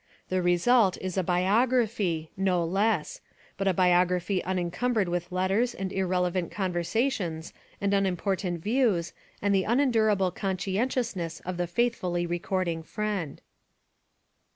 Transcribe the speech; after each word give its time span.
The 0.29 0.41
result 0.41 0.97
is 0.99 1.15
a 1.15 1.23
biog 1.23 1.69
raphy, 1.69 2.29
no 2.35 2.65
less; 2.65 3.21
but 3.55 3.67
a 3.67 3.73
biography 3.75 4.43
unencumbered 4.43 5.07
with/ 5.07 5.31
letters 5.31 5.75
and 5.75 5.93
irrelevant 5.93 6.49
conversations 6.51 7.53
and 7.79 7.93
unimportant 7.93 8.63
views 8.63 9.13
and 9.43 9.53
the 9.53 9.63
unendurable 9.65 10.31
conscientiousness 10.31 11.39
of 11.41 11.57
the 11.57 11.67
faithfully 11.67 12.25
recording 12.25 12.81
friend. 12.81 13.41